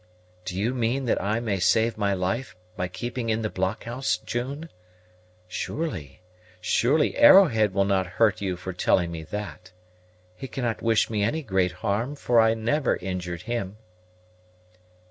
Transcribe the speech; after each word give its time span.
"Do 0.45 0.57
you 0.59 0.73
mean 0.73 1.05
that 1.05 1.21
I 1.21 1.39
may 1.39 1.59
save 1.59 1.95
my 1.95 2.15
life 2.15 2.55
by 2.75 2.87
keeping 2.87 3.29
in 3.29 3.43
the 3.43 3.51
blockhouse, 3.51 4.17
June? 4.17 4.69
Surely, 5.47 6.23
surely, 6.59 7.15
Arrowhead 7.17 7.71
will 7.71 7.85
not 7.85 8.07
hurt 8.17 8.41
you 8.41 8.57
for 8.57 8.73
telling 8.73 9.11
me 9.11 9.21
that. 9.21 9.71
He 10.35 10.47
cannot 10.47 10.81
wish 10.81 11.11
me 11.11 11.21
any 11.21 11.43
great 11.43 11.73
harm, 11.85 12.15
for 12.15 12.39
I 12.39 12.55
never 12.55 12.95
injured 12.95 13.43
him." 13.43 13.77